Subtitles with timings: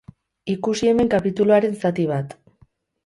[0.53, 2.35] Ikusi hemen kapituluaren zati bat.